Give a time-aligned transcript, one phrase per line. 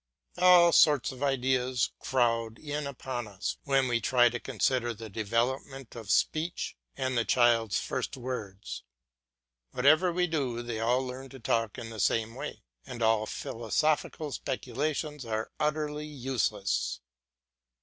[0.39, 5.95] All sorts of ideas crowd in upon us when we try to consider the development
[5.95, 8.81] of speech and the child's first words.
[9.73, 14.31] Whatever we do they all learn to talk in the same way, and all philosophical
[14.31, 16.99] speculations are utterly useless.